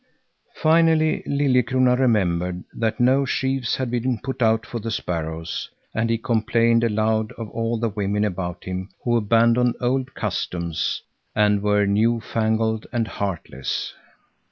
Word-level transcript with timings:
Finally 0.55 1.21
Liljekrona 1.27 1.95
remembered 1.95 2.63
that 2.73 2.99
no 2.99 3.23
sheaves 3.23 3.75
had 3.75 3.91
been 3.91 4.17
put 4.17 4.41
out 4.41 4.65
for 4.65 4.79
the 4.79 4.89
sparrows, 4.89 5.69
and 5.93 6.09
he 6.09 6.17
complained 6.17 6.83
aloud 6.83 7.31
of 7.33 7.47
all 7.51 7.77
the 7.77 7.87
women 7.89 8.25
about 8.25 8.63
him 8.63 8.89
who 9.03 9.15
abandoned 9.15 9.75
old 9.79 10.15
customs 10.15 11.03
and 11.35 11.61
were 11.61 11.85
new 11.85 12.19
fangled 12.19 12.87
and 12.91 13.07
heartless. 13.07 13.93